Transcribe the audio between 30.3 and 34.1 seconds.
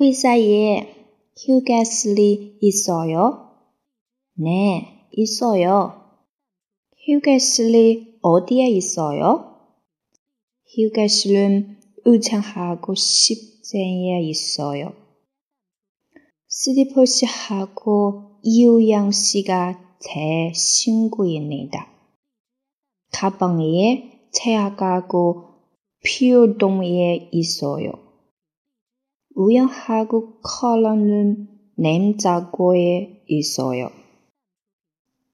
컬러는 냉장고에 있어요.